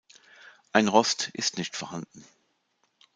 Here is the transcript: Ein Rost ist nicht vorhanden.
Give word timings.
Ein 0.71 0.87
Rost 0.87 1.29
ist 1.33 1.59
nicht 1.59 1.75
vorhanden. 1.75 2.25